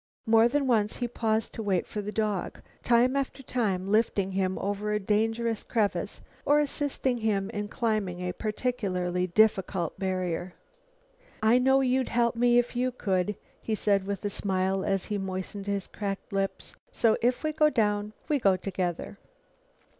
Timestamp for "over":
4.57-4.91